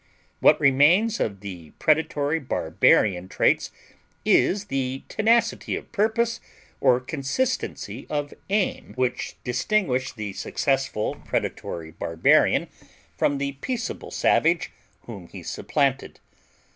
[0.39, 3.69] What remains of the predatory barbarian traits
[4.25, 6.39] is the tenacity of purpose
[6.79, 12.67] or consistency of aim which distinguished the successful predatory barbarian
[13.15, 16.19] from the peaceable savage whom he supplanted.